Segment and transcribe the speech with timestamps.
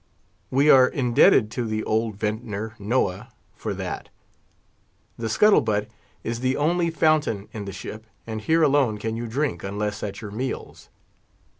[0.49, 4.09] We are indebted to the old vintner Noah for that.
[5.19, 5.89] The scuttle butt
[6.23, 10.19] is the only fountain in the ship; and here alone can you drink, unless at
[10.19, 10.89] your meals.